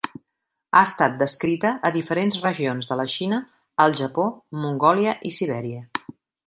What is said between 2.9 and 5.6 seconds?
de la Xina, al Japó, Mongòlia i